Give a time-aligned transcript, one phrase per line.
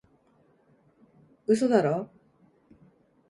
[1.45, 2.09] 嘘だろ？